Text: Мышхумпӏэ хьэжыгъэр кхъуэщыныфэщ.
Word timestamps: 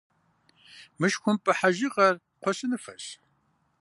Мышхумпӏэ 0.99 1.53
хьэжыгъэр 1.59 2.15
кхъуэщыныфэщ. 2.21 3.05